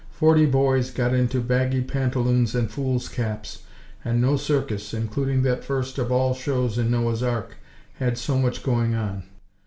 [0.13, 3.61] Forty boys got into baggy pantaloons and fools' caps;
[4.03, 7.57] and no circus, including that first of all shows in Noah's Ark,
[7.97, 9.25] had so much going on.